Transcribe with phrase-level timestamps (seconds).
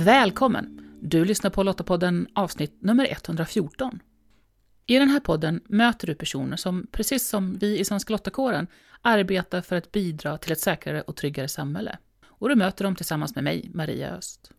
[0.00, 0.98] Välkommen!
[1.02, 4.00] Du lyssnar på Lottapodden avsnitt nummer 114.
[4.86, 8.66] I den här podden möter du personer som, precis som vi i Svenska Lottakåren,
[9.02, 11.98] arbetar för att bidra till ett säkrare och tryggare samhälle.
[12.26, 14.50] Och du möter dem tillsammans med mig, Maria Öst.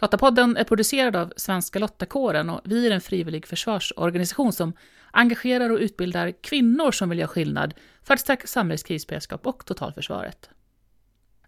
[0.00, 4.72] Lottapodden är producerad av Svenska Lottakåren och vi är en frivillig försvarsorganisation som
[5.10, 10.50] engagerar och utbildar kvinnor som vill göra skillnad för att stärka samhällets krisberedskap och totalförsvaret.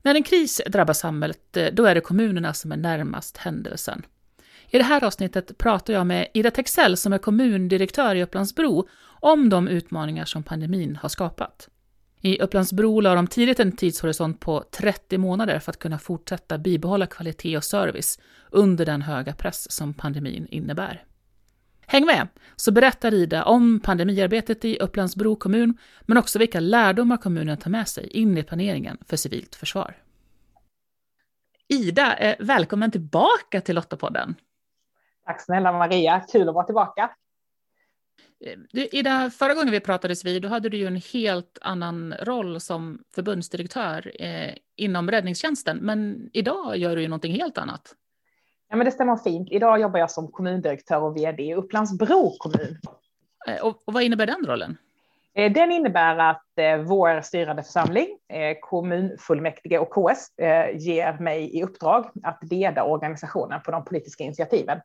[0.03, 4.03] När en kris drabbar samhället, eh, då är det kommunerna som är närmast händelsen.
[4.71, 9.49] I det här avsnittet pratar jag med Ida Texell som är kommundirektör i Upplandsbro om
[9.49, 11.69] de utmaningar som pandemin har skapat.
[12.21, 17.07] I Upplandsbro la de tidigt en tidshorisont på 30 månader för att kunna fortsätta bibehålla
[17.07, 18.19] kvalitet och service
[18.51, 21.05] under den höga press som pandemin innebär.
[21.93, 27.57] Häng med, så berättar Ida om pandemiarbetet i Upplandsbro kommun, men också vilka lärdomar kommunen
[27.57, 29.97] tar med sig in i planeringen för civilt försvar.
[31.69, 34.35] Ida, eh, välkommen tillbaka till Lottapodden.
[35.27, 37.11] Tack snälla Maria, kul att vara tillbaka.
[38.45, 42.15] Eh, du, Ida, förra gången vi pratades vid, då hade du ju en helt annan
[42.23, 47.97] roll som förbundsdirektör eh, inom räddningstjänsten, men idag gör du ju någonting helt annat.
[48.71, 49.49] Ja, men det stämmer fint.
[49.51, 52.79] Idag jobbar jag som kommundirektör och vd i Upplandsbro kommun.
[53.49, 54.77] Eh, och, och vad innebär den rollen?
[55.35, 58.07] Eh, den innebär att eh, vår styrande församling,
[58.61, 60.31] kommunfullmäktige och KS,
[60.75, 64.81] ger mig i uppdrag att leda organisationen på de politiska initiativen.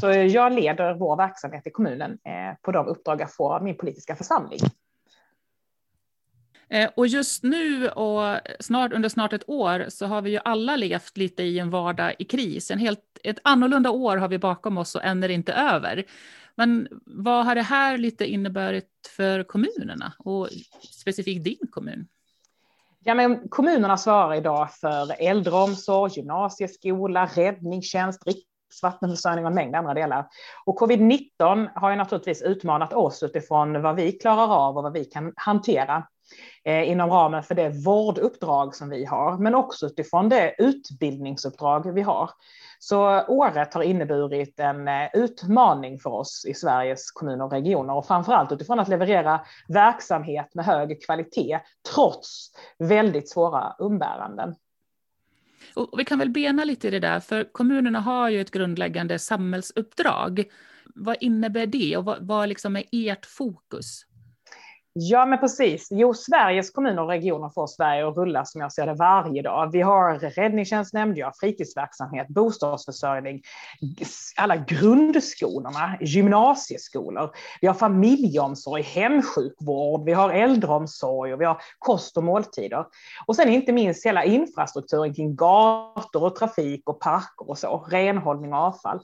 [0.00, 2.18] Så jag leder vår verksamhet i kommunen
[2.62, 4.60] på de uppdrag jag får av min politiska församling.
[6.70, 10.76] Eh, och just nu och snart, under snart ett år så har vi ju alla
[10.76, 12.70] levt lite i en vardag i kris.
[12.70, 16.04] En helt, ett annorlunda år har vi bakom oss och än är det inte över.
[16.54, 20.48] Men vad har det här lite inneburit för kommunerna och
[20.90, 22.08] specifikt din kommun?
[23.04, 30.26] Ja, men kommunerna svarar idag för äldreomsorg, gymnasieskola, räddningstjänst, dricksvattenförsörjning och en mängd andra delar.
[30.64, 35.04] Och covid-19 har ju naturligtvis utmanat oss utifrån vad vi klarar av och vad vi
[35.04, 36.06] kan hantera.
[36.64, 42.02] Eh, inom ramen för det vårduppdrag som vi har, men också utifrån det utbildningsuppdrag vi
[42.02, 42.30] har.
[42.78, 48.06] Så året har inneburit en eh, utmaning för oss i Sveriges kommuner och regioner och
[48.06, 51.60] framförallt utifrån att leverera verksamhet med hög kvalitet
[51.94, 54.54] trots väldigt svåra umbäranden.
[55.74, 59.18] Och vi kan väl bena lite i det där, för kommunerna har ju ett grundläggande
[59.18, 60.44] samhällsuppdrag.
[60.94, 64.04] Vad innebär det och vad, vad liksom är ert fokus?
[64.92, 65.88] Ja, men precis.
[65.90, 69.72] Jo, Sveriges kommuner och regioner får Sverige att rulla som jag ser det varje dag.
[69.72, 73.42] Vi har räddningstjänstnämnd, vi har fritidsverksamhet, bostadsförsörjning,
[74.36, 77.30] alla grundskolorna, gymnasieskolor.
[77.60, 82.86] Vi har familjeomsorg, hemsjukvård, vi har äldreomsorg och vi har kost och måltider.
[83.26, 88.52] Och sen inte minst hela infrastrukturen kring gator och trafik och parker och så, renhållning
[88.52, 89.00] och avfall.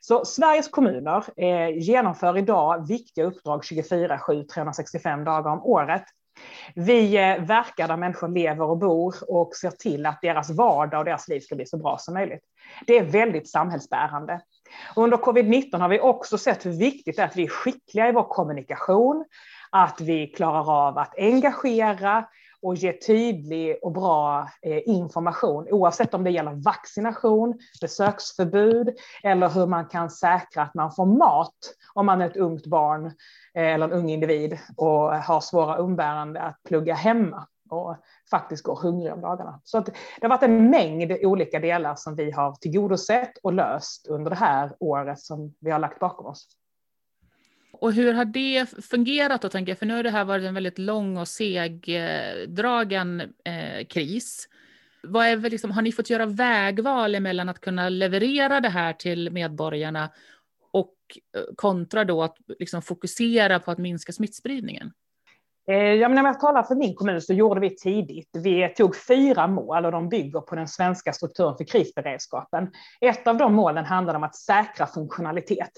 [0.00, 6.04] Så Sveriges kommuner eh, genomför idag viktiga uppdrag 24-7, 365 dagar om året.
[6.74, 11.04] Vi eh, verkar där människor lever och bor och ser till att deras vardag och
[11.04, 12.42] deras liv ska bli så bra som möjligt.
[12.86, 14.40] Det är väldigt samhällsbärande.
[14.96, 18.08] Och under covid-19 har vi också sett hur viktigt det är att vi är skickliga
[18.08, 19.24] i vår kommunikation,
[19.70, 22.24] att vi klarar av att engagera
[22.62, 29.66] och ge tydlig och bra eh, information oavsett om det gäller vaccination, besöksförbud eller hur
[29.66, 33.06] man kan säkra att man får mat om man är ett ungt barn
[33.54, 37.96] eh, eller en ung individ och har svåra umbärande att plugga hemma och
[38.30, 39.60] faktiskt går hungrig om dagarna.
[39.64, 39.92] Så att det
[40.22, 44.76] har varit en mängd olika delar som vi har tillgodosett och löst under det här
[44.80, 46.48] året som vi har lagt bakom oss.
[47.80, 49.78] Och hur har det fungerat då, tänker jag?
[49.78, 54.48] För nu har det här varit en väldigt lång och segdragen eh, eh, kris.
[55.02, 59.30] Vad är liksom, har ni fått göra vägval mellan att kunna leverera det här till
[59.30, 60.10] medborgarna
[60.72, 60.94] och
[61.36, 64.92] eh, kontra då att liksom fokusera på att minska smittspridningen?
[65.70, 68.30] Eh, ja, men när jag talar för min kommun så gjorde vi tidigt.
[68.32, 72.70] Vi tog fyra mål och de bygger på den svenska strukturen för krisberedskapen.
[73.00, 75.70] Ett av de målen handlade om att säkra funktionalitet.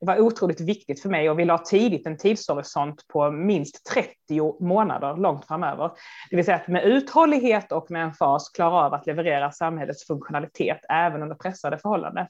[0.00, 4.64] Det var otroligt viktigt för mig och vi la tidigt en tidshorisont på minst 30
[4.64, 5.90] månader långt framöver.
[6.30, 10.06] Det vill säga att med uthållighet och med en fas klara av att leverera samhällets
[10.06, 12.26] funktionalitet även under pressade förhållanden.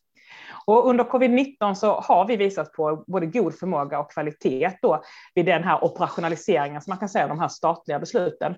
[0.67, 5.03] Och under covid-19 så har vi visat på både god förmåga och kvalitet då
[5.35, 8.55] vid den här operationaliseringen som man kan säga de här statliga besluten.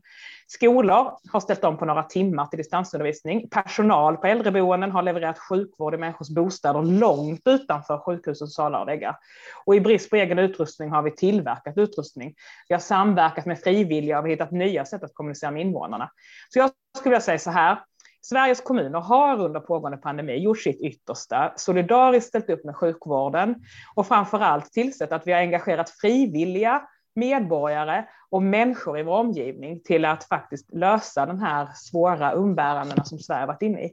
[0.47, 3.49] Skolor har ställt om på några timmar till distansundervisning.
[3.49, 9.17] Personal på äldreboenden har levererat sjukvård i människors bostäder långt utanför sjukhusens salar och väggar.
[9.65, 12.35] Och i brist på egen utrustning har vi tillverkat utrustning.
[12.69, 16.11] Vi har samverkat med frivilliga och vi har hittat nya sätt att kommunicera med invånarna.
[16.49, 17.79] Så jag skulle vilja säga så här,
[18.23, 23.55] Sveriges kommuner har under pågående pandemi gjort sitt yttersta, solidariskt ställt upp med sjukvården
[23.95, 26.83] och framför allt tillsett att vi har engagerat frivilliga
[27.15, 33.19] medborgare och människor i vår omgivning till att faktiskt lösa de här svåra umbärandena som
[33.19, 33.93] Sverige varit inne i.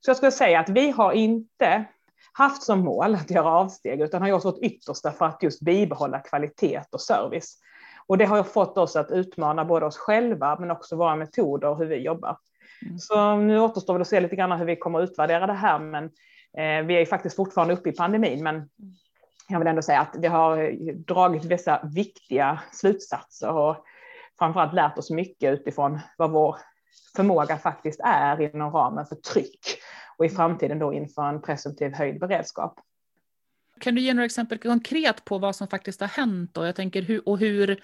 [0.00, 1.84] Så jag skulle säga att vi har inte
[2.32, 6.18] haft som mål att göra avsteg, utan har gjort vårt yttersta för att just bibehålla
[6.18, 7.58] kvalitet och service.
[8.06, 11.78] Och det har fått oss att utmana både oss själva, men också våra metoder och
[11.78, 12.36] hur vi jobbar.
[12.86, 12.98] Mm.
[12.98, 15.78] Så nu återstår det att se lite grann hur vi kommer att utvärdera det här,
[15.78, 16.04] men
[16.58, 18.68] eh, vi är faktiskt fortfarande uppe i pandemin, men
[19.48, 20.72] jag vill ändå säga att vi har
[21.06, 23.76] dragit vissa viktiga slutsatser och
[24.38, 26.56] framförallt lärt oss mycket utifrån vad vår
[27.16, 29.78] förmåga faktiskt är inom ramen för tryck
[30.18, 32.80] och i framtiden då inför en presumtiv höjd beredskap.
[33.80, 36.66] Kan du ge några exempel konkret på vad som faktiskt har hänt då?
[36.66, 37.82] Jag tänker hur, och hur,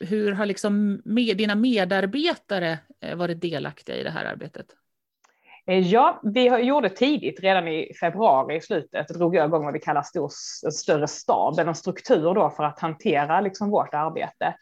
[0.00, 4.66] hur har liksom med, dina medarbetare eh, varit delaktiga i det här arbetet?
[5.66, 9.80] Eh, ja, vi gjorde tidigt, redan i februari i slutet, drog jag igång vad vi
[9.80, 10.28] kallar stor,
[10.70, 14.54] större stab, en struktur då för att hantera liksom vårt arbete.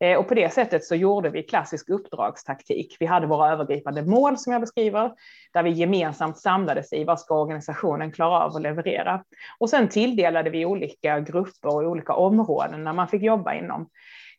[0.00, 2.96] Eh, och på det sättet så gjorde vi klassisk uppdragstaktik.
[3.00, 5.12] Vi hade våra övergripande mål som jag beskriver,
[5.52, 9.24] där vi gemensamt samlades i vad ska organisationen klara av att leverera.
[9.58, 13.88] Och sen tilldelade vi olika grupper och olika områden när man fick jobba inom.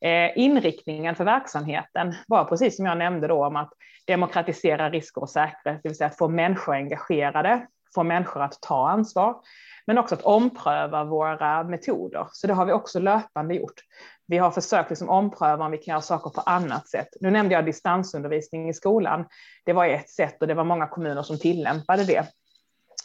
[0.02, 3.74] Eh, inriktningen för verksamheten var precis som jag nämnde då om att
[4.08, 8.90] demokratisera risker och säkerhet, det vill säga att få människor engagerade, få människor att ta
[8.90, 9.36] ansvar,
[9.88, 12.28] men också att ompröva våra metoder.
[12.32, 13.82] Så det har vi också löpande gjort.
[14.28, 17.08] Vi har försökt liksom ompröva om vi kan göra saker på annat sätt.
[17.22, 19.26] Nu nämnde jag distansundervisning i skolan.
[19.66, 22.26] Det var ett sätt och det var många kommuner som tillämpade det.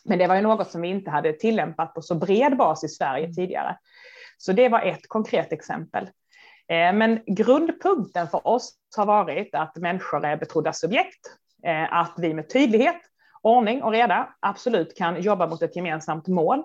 [0.05, 2.88] Men det var ju något som vi inte hade tillämpat på så bred bas i
[2.88, 3.79] Sverige tidigare.
[4.38, 6.08] Så det var ett konkret exempel.
[6.69, 11.26] Eh, men grundpunkten för oss har varit att människor är betrodda subjekt,
[11.62, 13.00] eh, att vi med tydlighet,
[13.43, 16.62] ordning och reda absolut kan jobba mot ett gemensamt mål.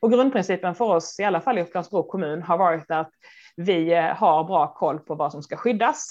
[0.00, 3.10] Och grundprincipen för oss, i alla fall i Upplands-Bro kommun, har varit att
[3.56, 6.10] vi eh, har bra koll på vad som ska skyddas,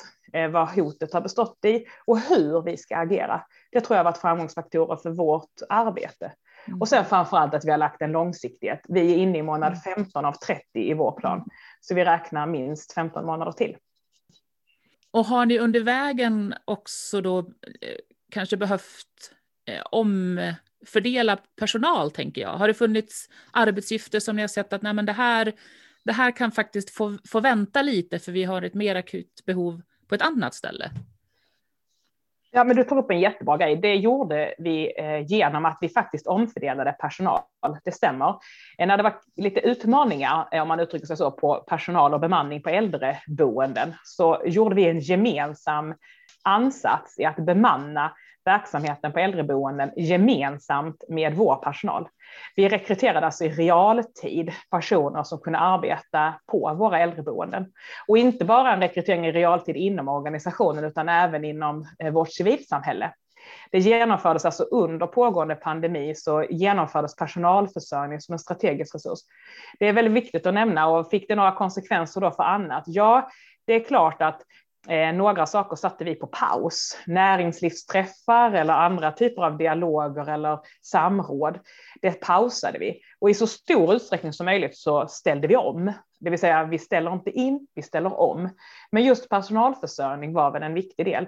[0.52, 3.42] vad hotet har bestått i och hur vi ska agera.
[3.72, 6.32] Det tror jag har varit framgångsfaktorer för vårt arbete.
[6.68, 6.82] Mm.
[6.82, 8.82] Och sen framför allt att vi har lagt en långsiktighet.
[8.88, 10.30] Vi är inne i månad 15 mm.
[10.30, 11.46] av 30 i vår plan,
[11.82, 13.78] så vi räknar minst 15 månader till.
[15.12, 17.46] Och har ni under vägen också då eh,
[18.32, 19.34] kanske behövt
[19.66, 22.50] eh, omfördela personal, tänker jag?
[22.50, 25.54] Har det funnits arbetsuppgifter som ni har sett att nej, men det, här,
[26.04, 29.82] det här kan faktiskt få, få vänta lite för vi har ett mer akut behov
[30.08, 30.92] på ett annat ställe?
[32.52, 33.76] Ja, men du tog upp en jättebra grej.
[33.76, 37.42] Det gjorde vi eh, genom att vi faktiskt omfördelade personal.
[37.84, 38.36] Det stämmer.
[38.78, 42.20] Eh, när det var lite utmaningar, eh, om man uttrycker sig så, på personal och
[42.20, 45.94] bemanning på äldreboenden så gjorde vi en gemensam
[46.44, 48.12] ansats i att bemanna
[48.48, 52.08] verksamheten på äldreboenden gemensamt med vår personal.
[52.56, 57.66] Vi rekryterade alltså i realtid personer som kunde arbeta på våra äldreboenden.
[58.08, 63.14] Och inte bara en rekrytering i realtid inom organisationen utan även inom eh, vårt civilsamhälle.
[63.72, 69.20] Det genomfördes alltså under pågående pandemi så genomfördes personalförsörjning som en strategisk resurs.
[69.80, 72.84] Det är väldigt viktigt att nämna och fick det några konsekvenser då för annat?
[72.88, 73.30] Ja,
[73.66, 74.42] det är klart att
[74.90, 76.98] Eh, några saker satte vi på paus.
[77.08, 81.60] Näringslivsträffar eller andra typer av dialoger eller samråd.
[82.02, 83.02] Det pausade vi.
[83.20, 85.94] Och i så stor utsträckning som möjligt så ställde vi om.
[86.20, 88.50] Det vill säga vi ställer inte in, vi ställer om.
[88.92, 91.28] Men just personalförsörjning var väl en viktig del.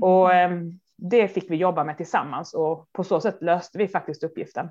[0.00, 0.50] Och eh,
[0.96, 4.68] det fick vi jobba med tillsammans och på så sätt löste vi faktiskt uppgiften.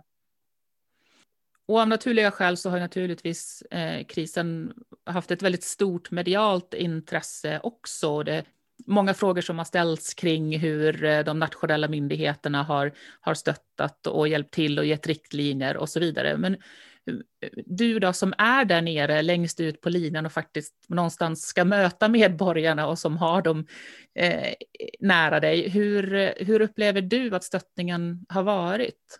[1.68, 4.74] Och av naturliga skäl så har naturligtvis eh, krisen
[5.06, 8.24] haft ett väldigt stort medialt intresse också.
[8.24, 8.44] Det,
[8.88, 12.92] många frågor som har ställts kring hur eh, de nationella myndigheterna har,
[13.22, 16.38] har stöttat och hjälpt till och gett riktlinjer och så vidare.
[16.38, 21.46] Men eh, du då som är där nere längst ut på linan och faktiskt någonstans
[21.46, 23.68] ska möta medborgarna och som har dem
[24.16, 24.54] eh,
[25.00, 29.20] nära dig, hur, hur upplever du att stöttningen har varit?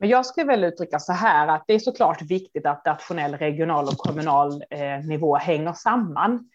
[0.00, 3.84] Men jag skulle väl uttrycka så här att det är såklart viktigt att nationell, regional
[3.84, 6.48] och kommunal eh, nivå hänger samman.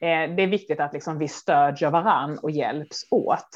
[0.00, 3.48] Eh, det är viktigt att liksom vi stödjer varann och hjälps åt.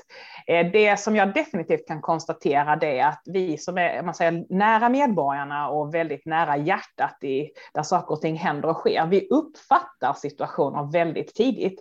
[0.47, 4.47] Eh, det som jag definitivt kan konstatera det är att vi som är man säger,
[4.49, 9.29] nära medborgarna och väldigt nära hjärtat i, där saker och ting händer och sker, vi
[9.29, 11.81] uppfattar situationer väldigt tidigt.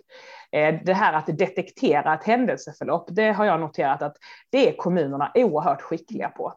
[0.52, 4.16] Eh, det här att detektera ett händelseförlopp, det har jag noterat att
[4.50, 6.52] det är kommunerna oerhört skickliga på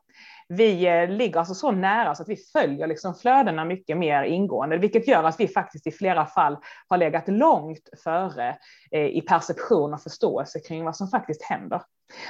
[0.48, 4.78] vi eh, ligger alltså så nära så att vi följer liksom flödena mycket mer ingående,
[4.78, 8.58] vilket gör att vi faktiskt i flera fall har legat långt före
[8.92, 11.82] eh, i perception och förståelse kring vad som faktiskt händer.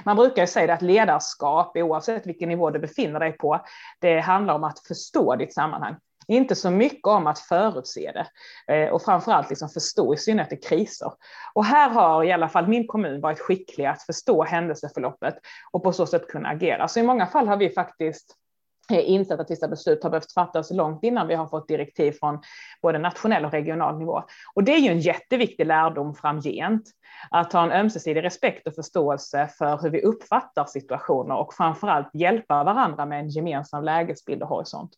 [0.03, 3.65] Man brukar ju säga att ledarskap, oavsett vilken nivå du befinner dig på,
[4.01, 5.95] det handlar om att förstå ditt sammanhang.
[6.27, 8.27] Inte så mycket om att förutse det
[8.73, 11.11] eh, och framförallt liksom förstå i synnerhet i kriser.
[11.53, 15.35] Och här har i alla fall min kommun varit skicklig att förstå händelseförloppet
[15.71, 16.87] och på så sätt kunna agera.
[16.87, 18.35] Så i många fall har vi faktiskt
[18.91, 22.39] Eh, insett att vissa beslut har behövt fattas långt innan vi har fått direktiv från
[22.81, 24.23] både nationell och regional nivå.
[24.53, 26.83] Och det är ju en jätteviktig lärdom framgent
[27.29, 32.63] att ha en ömsesidig respekt och förståelse för hur vi uppfattar situationer och framförallt hjälpa
[32.63, 34.91] varandra med en gemensam lägesbild och horisont.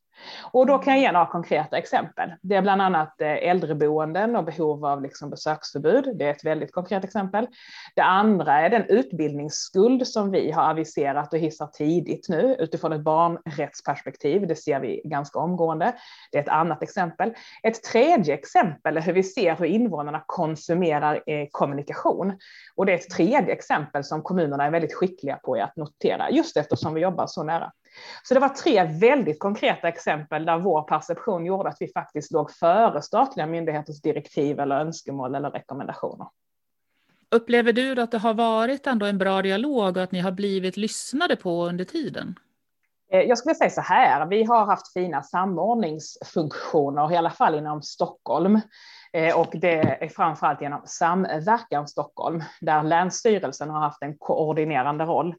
[0.51, 2.33] Och då kan jag ge några konkreta exempel.
[2.41, 6.17] Det är bland annat eh, äldreboenden och behov av liksom besöksförbud.
[6.17, 7.47] Det är ett väldigt konkret exempel.
[7.95, 13.03] Det andra är den utbildningsskuld som vi har aviserat och hissar tidigt nu utifrån ett
[13.83, 14.47] perspektiv.
[14.47, 15.93] Det ser vi ganska omgående.
[16.31, 17.33] Det är ett annat exempel.
[17.63, 22.39] Ett tredje exempel är hur vi ser hur invånarna konsumerar eh, kommunikation.
[22.75, 26.57] Och det är ett tredje exempel som kommunerna är väldigt skickliga på att notera, just
[26.57, 27.71] eftersom vi jobbar så nära.
[28.23, 32.51] Så det var tre väldigt konkreta exempel där vår perception gjorde att vi faktiskt låg
[32.51, 36.27] före statliga myndigheters direktiv eller önskemål eller rekommendationer.
[37.29, 40.77] Upplever du att det har varit ändå en bra dialog och att ni har blivit
[40.77, 42.39] lyssnade på under tiden?
[43.11, 47.81] Eh, jag skulle säga så här, vi har haft fina samordningsfunktioner, i alla fall inom
[47.81, 48.61] Stockholm.
[49.13, 55.35] Eh, och det är framförallt genom Samverkan Stockholm, där Länsstyrelsen har haft en koordinerande roll.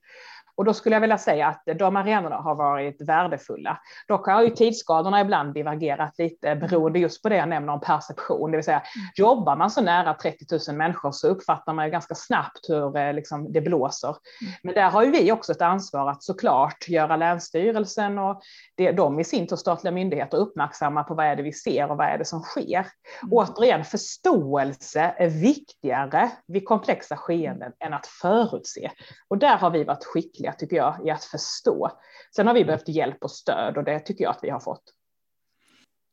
[0.58, 3.80] Och då skulle jag vilja säga att de arenorna har varit värdefulla.
[4.08, 8.50] Dock har ju tidsskadorna ibland divergerat lite beroende just på det jag nämner om perception,
[8.50, 9.08] det vill säga mm.
[9.14, 13.12] jobbar man så nära 30 000 människor så uppfattar man ju ganska snabbt hur eh,
[13.12, 14.08] liksom, det blåser.
[14.08, 14.52] Mm.
[14.62, 18.42] Men där har ju vi också ett ansvar att såklart göra Länsstyrelsen och
[18.76, 21.96] det, de i sin tur statliga myndigheter uppmärksamma på vad är det vi ser och
[21.96, 22.78] vad är det som sker.
[22.78, 23.32] Mm.
[23.32, 28.90] Återigen, förståelse är viktigare vid komplexa skeenden än att förutse.
[29.28, 31.90] Och där har vi varit skickliga skickliga, tycker jag, i att förstå.
[32.36, 34.94] Sen har vi behövt hjälp och stöd och det tycker jag att vi har fått.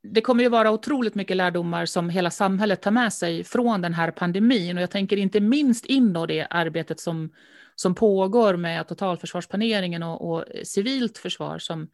[0.03, 3.93] Det kommer ju vara otroligt mycket lärdomar som hela samhället tar med sig från den
[3.93, 7.29] här pandemin och jag tänker inte minst in då det arbetet som,
[7.75, 11.87] som pågår med totalförsvarsplaneringen och, och civilt försvar som,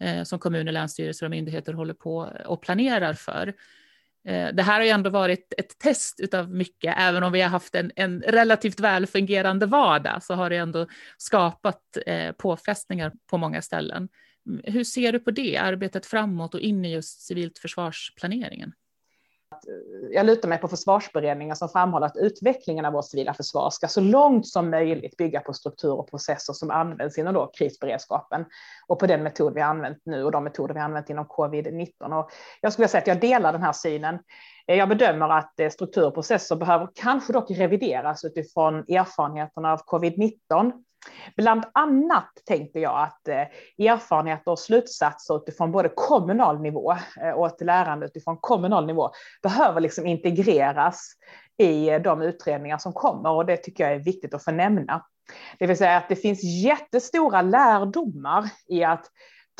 [0.00, 3.54] eh, som kommuner, länsstyrelser och myndigheter håller på och planerar för.
[4.26, 7.48] Eh, det här har ju ändå varit ett test av mycket, även om vi har
[7.48, 10.86] haft en, en relativt välfungerande vardag så har det ändå
[11.18, 14.08] skapat eh, påfrestningar på många ställen.
[14.64, 18.72] Hur ser du på det, arbetet framåt och in i just civilt försvarsplaneringen?
[19.52, 23.88] Eh, jag lutar mig på försvarsberedningen som framhåller att utvecklingen av vårt civila försvar ska
[23.88, 28.44] så långt som möjligt bygga på strukturer och processer som används inom då krisberedskapen
[28.86, 32.20] och på den metod vi använt nu och de metoder vi använt inom covid-19.
[32.20, 34.18] Och jag skulle säga att jag delar den här synen.
[34.66, 40.72] Eh, jag bedömer att eh, strukturprocesser behöver kanske dock revideras utifrån erfarenheterna av covid-19
[41.36, 47.46] Bland annat tänkte jag att eh, erfarenheter och slutsatser utifrån både kommunal nivå eh, och
[47.46, 49.10] ett lärande utifrån kommunal nivå
[49.42, 51.12] behöver liksom integreras
[51.58, 55.04] i eh, de utredningar som kommer och det tycker jag är viktigt att få nämna.
[55.58, 59.10] Det vill säga att det finns jättestora lärdomar i att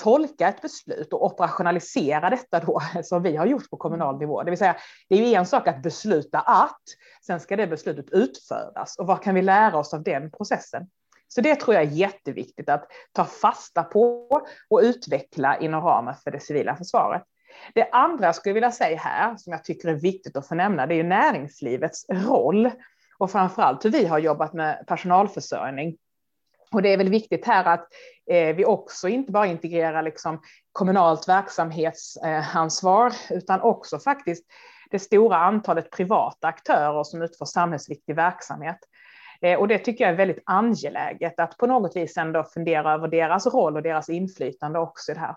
[0.02, 4.42] tolka ett beslut och operationalisera detta då, som vi har gjort på kommunal nivå.
[4.42, 4.76] Det vill säga,
[5.08, 6.82] det är ju en sak att besluta att,
[7.26, 8.96] sen ska det beslutet utföras.
[8.98, 10.86] Och vad kan vi lära oss av den processen?
[11.28, 14.28] Så det tror jag är jätteviktigt att ta fasta på
[14.70, 17.22] och utveckla inom ramen för det civila försvaret.
[17.74, 20.86] Det andra jag skulle vilja säga här, som jag tycker är viktigt att få nämna,
[20.86, 22.70] det är ju näringslivets roll
[23.18, 25.96] och framförallt hur vi har jobbat med personalförsörjning.
[26.72, 27.88] Och det är väl viktigt här att
[28.30, 30.42] eh, vi också inte bara integrerar liksom
[30.72, 34.44] kommunalt verksamhetsansvar, utan också faktiskt
[34.90, 38.78] det stora antalet privata aktörer som utför samhällsviktig verksamhet.
[39.46, 43.08] Eh, och det tycker jag är väldigt angeläget att på något vis ändå fundera över
[43.08, 45.36] deras roll och deras inflytande också i det här.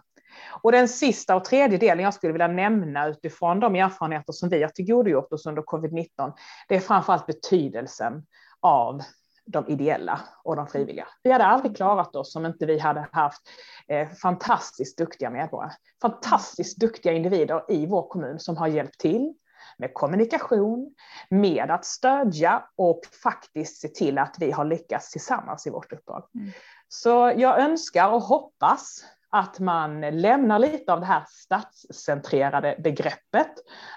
[0.61, 4.61] Och den sista och tredje delen jag skulle vilja nämna utifrån de erfarenheter som vi
[4.61, 6.33] har tillgodogjort oss under covid-19,
[6.67, 8.23] det är framförallt betydelsen
[8.61, 9.01] av
[9.45, 11.07] de ideella och de frivilliga.
[11.23, 13.41] Vi hade aldrig klarat oss om inte vi hade haft
[13.87, 19.33] eh, fantastiskt duktiga medborgare, fantastiskt duktiga individer i vår kommun som har hjälpt till,
[19.79, 20.95] med kommunikation,
[21.29, 26.24] med att stödja och faktiskt se till att vi har lyckats tillsammans i vårt uppdrag.
[26.36, 26.51] Mm.
[26.88, 33.53] Så jag önskar och hoppas att man lämnar lite av det här statscentrerade begreppet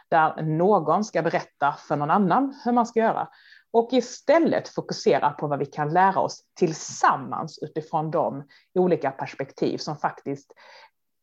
[0.08, 3.28] där någon ska berätta för någon annan hur man ska göra
[3.72, 9.96] och istället fokusera på vad vi kan lära oss tillsammans utifrån de olika perspektiv som
[9.96, 10.52] faktiskt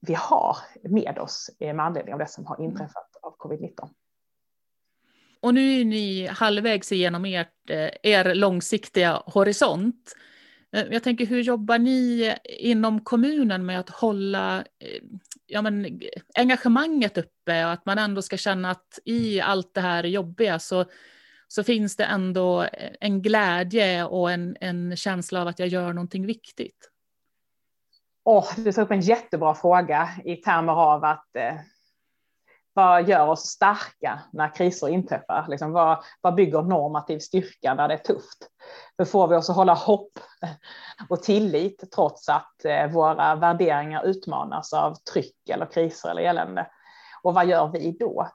[0.01, 3.89] vi har med oss med anledning av det som har inträffat av covid-19.
[5.41, 10.15] Och nu är ni halvvägs igenom ert, eh, er långsiktiga horisont.
[10.75, 14.63] Eh, jag tänker, hur jobbar ni eh, inom kommunen med att hålla
[15.48, 16.00] ja, men,
[16.36, 20.86] engagemanget uppe och att man ändå ska känna att i allt det här jobbiga så,
[21.48, 22.67] så finns det ändå
[23.00, 26.89] en glädje och en, en känsla av att jag gör någonting viktigt?
[28.24, 31.55] Oh, du tar upp en jättebra fråga i termer av att eh,
[32.79, 35.45] vad gör oss starka när kriser inträffar?
[35.50, 38.38] Liksom, vad, vad bygger normativ styrka när det är tufft?
[38.98, 40.12] Hur får vi oss att hålla hopp
[41.09, 46.67] och tillit trots att eh, våra värderingar utmanas av tryck eller kriser eller elände?
[47.24, 48.27] Och vad gör vi då?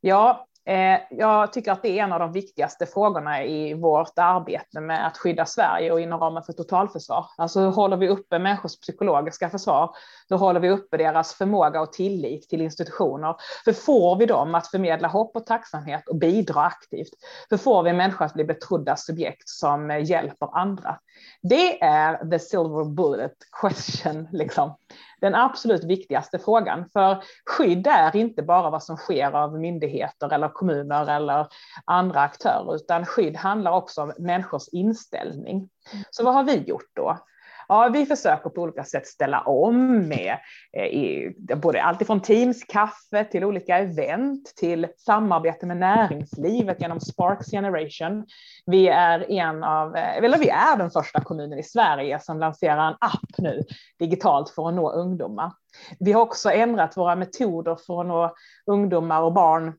[0.00, 4.80] Ja, Eh, jag tycker att det är en av de viktigaste frågorna i vårt arbete
[4.80, 7.26] med att skydda Sverige och inom ramen för totalförsvar.
[7.36, 9.90] Alltså hur håller vi uppe människors psykologiska försvar?
[10.28, 13.34] Hur håller vi uppe deras förmåga och tillit till institutioner?
[13.64, 17.12] Hur får vi dem att förmedla hopp och tacksamhet och bidra aktivt?
[17.50, 20.98] Hur får vi människor att bli betrodda subjekt som hjälper andra?
[21.42, 24.74] Det är the silver bullet question, liksom
[25.22, 26.88] den absolut viktigaste frågan.
[26.92, 31.46] För skydd är inte bara vad som sker av myndigheter eller kommuner eller
[31.84, 35.68] andra aktörer, utan skydd handlar också om människors inställning.
[36.10, 37.18] Så vad har vi gjort då?
[37.72, 40.36] Ja, vi försöker på olika sätt ställa om med
[40.76, 48.26] eh, i, både alltifrån Teams-kaffe till olika event till samarbete med näringslivet genom Sparks Generation.
[48.66, 52.88] Vi är en av, eh, eller vi är den första kommunen i Sverige som lanserar
[52.88, 53.62] en app nu
[53.98, 55.52] digitalt för att nå ungdomar.
[56.00, 58.34] Vi har också ändrat våra metoder för att nå
[58.66, 59.74] ungdomar och barn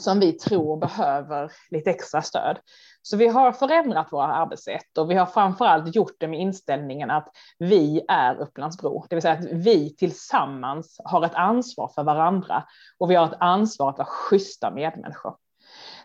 [0.00, 2.58] som vi tror behöver lite extra stöd.
[3.02, 7.28] Så vi har förändrat våra arbetssätt och vi har framförallt gjort det med inställningen att
[7.58, 12.64] vi är Upplandsbro, det vill säga att vi tillsammans har ett ansvar för varandra
[12.98, 15.36] och vi har ett ansvar att vara schyssta medmänniskor.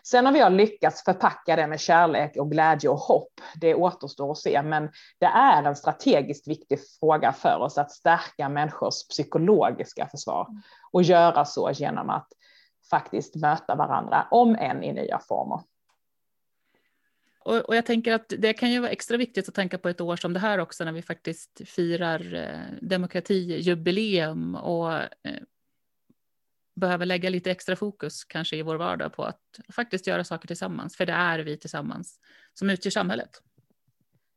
[0.04, 4.30] Sen om vi har lyckats förpacka det med kärlek och glädje och hopp, det återstår
[4.30, 10.06] att se, men det är en strategiskt viktig fråga för oss att stärka människors psykologiska
[10.06, 10.46] försvar
[10.92, 12.28] och göra så genom att
[12.90, 15.60] faktiskt möta varandra, om än i nya former.
[17.44, 20.00] Och, och, jag tänker att det kan ju vara extra viktigt att tänka på ett
[20.00, 25.42] år som det här också när vi faktiskt firar eh, demokratijubileum och eh,
[26.74, 30.96] behöver lägga lite extra fokus kanske i vår vardag på att faktiskt göra saker tillsammans,
[30.96, 32.20] för det är vi tillsammans
[32.54, 33.42] som utgör samhället.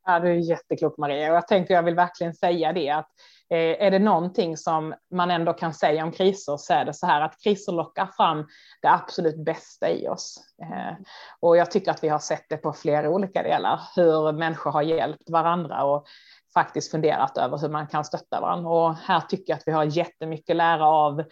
[0.08, 3.08] Ja, du är jätteklok Maria och jag tänkte jag vill verkligen säga det att
[3.50, 7.06] eh, är det någonting som man ändå kan säga om kriser så är det så
[7.06, 8.46] här att kriser lockar fram
[8.82, 10.36] det absolut bästa i oss.
[10.62, 11.06] Eh,
[11.40, 14.82] och jag tycker att vi har sett det på flera olika delar, hur människor har
[14.82, 16.06] hjälpt varandra och
[16.54, 18.70] faktiskt funderat över hur man kan stötta varandra.
[18.70, 21.24] Och här tycker jag att vi har jättemycket att lära av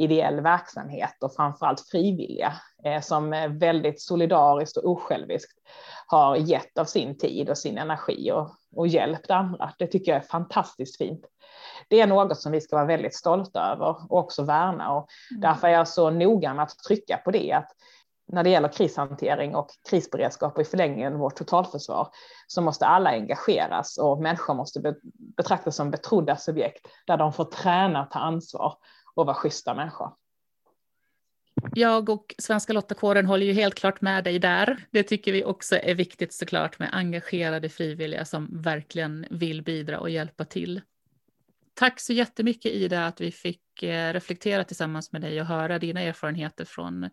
[0.00, 2.52] ideell verksamhet och framförallt frivilliga
[2.84, 5.58] eh, som väldigt solidariskt och osjälviskt
[6.06, 9.72] har gett av sin tid och sin energi och, och hjälpt andra.
[9.78, 11.26] Det tycker jag är fantastiskt fint.
[11.88, 15.40] Det är något som vi ska vara väldigt stolta över och också värna och mm.
[15.40, 17.70] därför är jag så noga med att trycka på det att
[18.32, 22.08] när det gäller krishantering och krisberedskap och i förlängningen vårt totalförsvar
[22.46, 24.94] så måste alla engageras och människor måste
[25.36, 28.74] betraktas som betrodda subjekt där de får träna, ta ansvar
[29.14, 30.12] och vara schyssta människor.
[31.74, 34.86] Jag och Svenska Lottakåren håller ju helt klart med dig där.
[34.90, 40.10] Det tycker vi också är viktigt såklart med engagerade frivilliga som verkligen vill bidra och
[40.10, 40.80] hjälpa till.
[41.74, 46.00] Tack så jättemycket Ida att vi fick eh, reflektera tillsammans med dig och höra dina
[46.00, 47.10] erfarenheter från,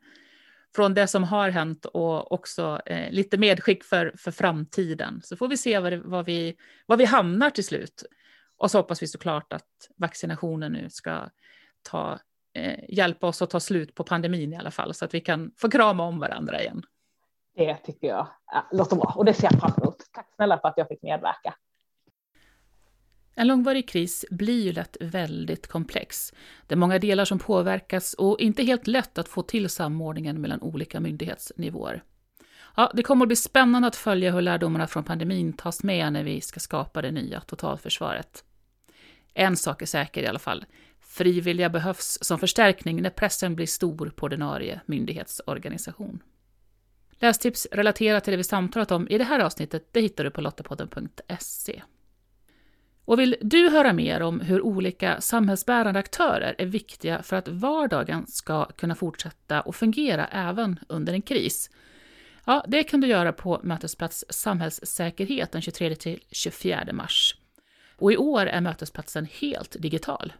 [0.76, 5.22] från det som har hänt och också eh, lite medskick för, för framtiden.
[5.24, 6.56] Så får vi se var, det, var, vi,
[6.86, 8.04] var vi hamnar till slut.
[8.58, 11.30] Och så hoppas vi såklart att vaccinationen nu ska
[11.90, 12.20] ta,
[12.54, 15.52] eh, hjälpa oss att ta slut på pandemin i alla fall, så att vi kan
[15.58, 16.84] få krama om varandra igen.
[17.56, 18.28] Det tycker jag
[18.72, 19.98] låter bra och det ser jag fram emot.
[20.14, 21.56] Tack snälla för att jag fick medverka.
[23.36, 26.34] En långvarig kris blir ju lätt väldigt komplex.
[26.68, 30.62] Det är många delar som påverkas och inte helt lätt att få till samordningen mellan
[30.62, 32.04] olika myndighetsnivåer.
[32.76, 36.24] Ja, det kommer att bli spännande att följa hur lärdomarna från pandemin tas med när
[36.24, 38.44] vi ska skapa det nya totalförsvaret.
[39.34, 40.66] En sak är säker i alla fall.
[41.08, 46.24] Frivilliga behövs som förstärkning när pressen blir stor på ordinarie myndighetsorganisation.
[47.20, 50.42] Lästips relaterat till det vi samtalat om i det här avsnittet det hittar du på
[50.42, 51.82] lottapodden.se.
[53.06, 58.28] Och vill du höra mer om hur olika samhällsbärande aktörer är viktiga för att vardagen
[58.28, 61.70] ska kunna fortsätta och fungera även under en kris?
[62.46, 67.36] Ja, det kan du göra på Mötesplats Samhällssäkerhet den 23-24 mars.
[67.96, 70.34] Och i år är mötesplatsen helt digital.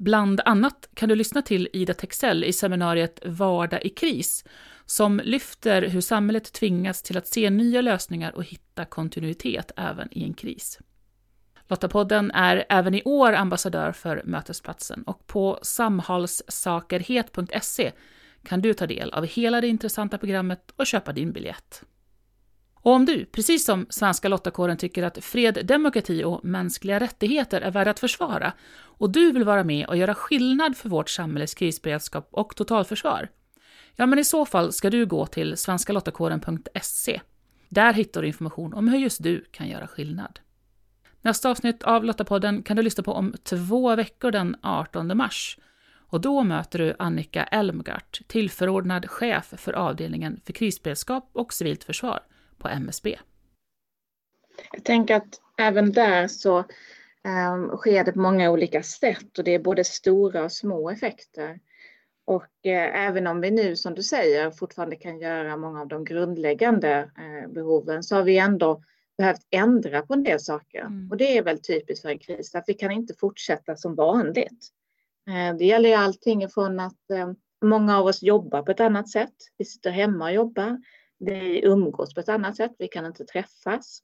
[0.00, 4.44] Bland annat kan du lyssna till Ida Texell i seminariet Vardag i kris,
[4.86, 10.24] som lyfter hur samhället tvingas till att se nya lösningar och hitta kontinuitet även i
[10.24, 10.78] en kris.
[11.68, 17.92] Lottapodden är även i år ambassadör för Mötesplatsen och på samhallssakerhet.se
[18.44, 21.82] kan du ta del av hela det intressanta programmet och köpa din biljett.
[22.82, 27.70] Och om du, precis som svenska lottakåren, tycker att fred, demokrati och mänskliga rättigheter är
[27.70, 32.28] värda att försvara och du vill vara med och göra skillnad för vårt samhälles krisberedskap
[32.30, 33.28] och totalförsvar,
[33.96, 37.20] ja men i så fall ska du gå till svenskalottakåren.se.
[37.68, 40.40] Där hittar du information om hur just du kan göra skillnad.
[41.22, 45.58] Nästa avsnitt av Lottapodden kan du lyssna på om två veckor den 18 mars.
[45.92, 52.20] Och då möter du Annika Elmgart, tillförordnad chef för avdelningen för krisberedskap och civilt försvar
[52.60, 53.18] på MSB.
[54.72, 59.54] Jag tänker att även där så um, sker det på många olika sätt och det
[59.54, 61.60] är både stora och små effekter.
[62.24, 66.04] Och eh, även om vi nu, som du säger, fortfarande kan göra många av de
[66.04, 68.82] grundläggande eh, behoven så har vi ändå
[69.18, 70.80] behövt ändra på en del saker.
[70.80, 71.10] Mm.
[71.10, 74.68] Och det är väl typiskt för en kris, att vi kan inte fortsätta som vanligt.
[75.28, 79.08] Eh, det gäller ju allting ifrån att eh, många av oss jobbar på ett annat
[79.08, 79.34] sätt.
[79.58, 80.80] Vi sitter hemma och jobbar.
[81.20, 82.72] Vi umgås på ett annat sätt.
[82.78, 84.02] Vi kan inte träffas.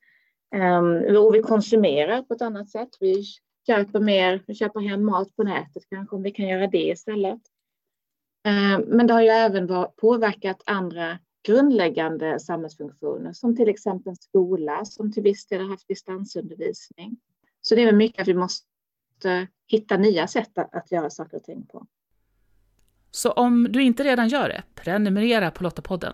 [0.54, 2.88] Ehm, och vi konsumerar på ett annat sätt.
[3.00, 3.24] Vi
[3.66, 7.40] köper mer, vi köper hem mat på nätet kanske om vi kan göra det istället.
[8.44, 14.84] Ehm, men det har ju även påverkat andra grundläggande samhällsfunktioner som till exempel en skola
[14.84, 17.16] som till viss del har haft distansundervisning.
[17.60, 21.44] Så det är väl mycket att vi måste hitta nya sätt att göra saker och
[21.44, 21.86] ting på.
[23.10, 26.12] Så om du inte redan gör det, prenumerera på Lottapodden.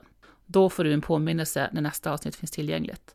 [0.52, 3.14] Då får du en påminnelse när nästa avsnitt finns tillgängligt.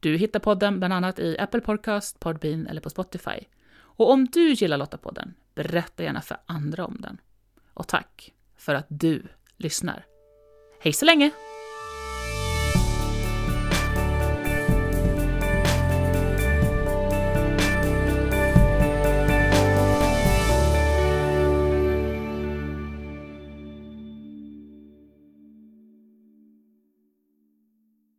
[0.00, 3.38] Du hittar podden bland annat i Apple Podcast, Podbean eller på Spotify.
[3.78, 7.20] Och om du gillar Lottapodden, berätta gärna för andra om den.
[7.74, 9.22] Och tack för att du
[9.56, 10.06] lyssnar.
[10.80, 11.30] Hej så länge!